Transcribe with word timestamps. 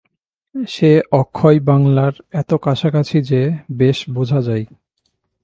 সে 0.67 1.01
অক্ষর 1.11 1.55
বাঙলার 1.59 2.13
এত 2.31 2.53
কাছাকাছি 2.53 3.17
যে, 3.21 3.41
বেশ 3.71 3.97
বোঝা 4.09 4.41
যায়। 4.41 4.65